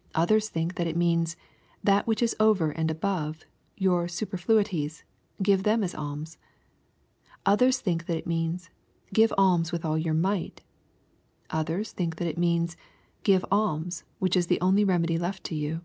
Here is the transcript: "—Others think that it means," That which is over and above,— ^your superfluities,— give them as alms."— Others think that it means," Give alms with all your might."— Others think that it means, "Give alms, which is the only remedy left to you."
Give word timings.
"—Others 0.22 0.48
think 0.48 0.74
that 0.74 0.88
it 0.88 0.96
means," 0.96 1.36
That 1.84 2.04
which 2.04 2.20
is 2.20 2.34
over 2.40 2.72
and 2.72 2.90
above,— 2.90 3.44
^your 3.80 4.10
superfluities,— 4.10 5.04
give 5.40 5.62
them 5.62 5.84
as 5.84 5.94
alms."— 5.94 6.36
Others 7.46 7.78
think 7.78 8.06
that 8.06 8.16
it 8.16 8.26
means," 8.26 8.70
Give 9.14 9.32
alms 9.38 9.70
with 9.70 9.84
all 9.84 9.96
your 9.96 10.14
might."— 10.14 10.62
Others 11.60 11.92
think 11.92 12.16
that 12.16 12.26
it 12.26 12.38
means, 12.38 12.76
"Give 13.22 13.44
alms, 13.52 14.02
which 14.18 14.36
is 14.36 14.48
the 14.48 14.60
only 14.60 14.82
remedy 14.82 15.16
left 15.16 15.44
to 15.44 15.54
you." 15.54 15.82